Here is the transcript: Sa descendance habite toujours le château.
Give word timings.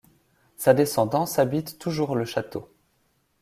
Sa 0.57 0.73
descendance 0.73 1.37
habite 1.37 1.77
toujours 1.77 2.15
le 2.15 2.25
château. 2.25 2.67